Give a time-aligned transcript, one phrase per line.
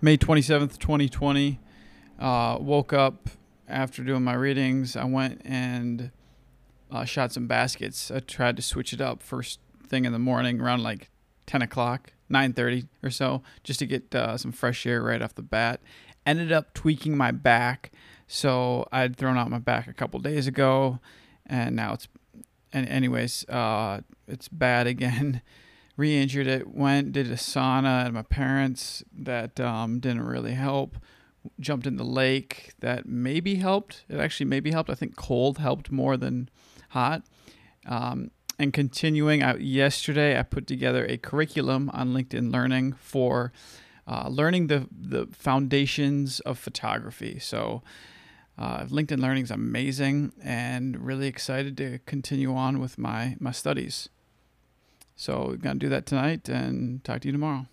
[0.00, 1.58] May 27th, 2020.
[2.20, 3.30] Uh, woke up
[3.66, 4.94] after doing my readings.
[4.96, 6.12] I went and
[6.90, 8.10] uh, shot some baskets.
[8.10, 11.10] I tried to switch it up first thing in the morning around like
[11.46, 15.42] 10 o'clock, 9.30 or so, just to get uh, some fresh air right off the
[15.42, 15.80] bat.
[16.24, 17.90] Ended up tweaking my back.
[18.28, 21.00] So I'd thrown out my back a couple days ago,
[21.46, 22.06] and now it's,
[22.72, 25.42] and anyways, uh, it's bad again.
[25.98, 30.96] Re-injured it went did a sauna at my parents that um, didn't really help
[31.60, 34.04] jumped in the lake that maybe helped.
[34.08, 34.90] It actually maybe helped.
[34.90, 36.48] I think cold helped more than
[36.90, 37.22] hot.
[37.86, 43.52] Um, and continuing out yesterday i put together a curriculum on linkedin learning for
[44.08, 47.38] uh, learning the, the foundations of photography.
[47.38, 47.82] So
[48.58, 54.08] uh, linkedin learning is amazing and really excited to continue on with my my studies
[55.18, 57.66] so we're going to do that tonight and talk to you tomorrow.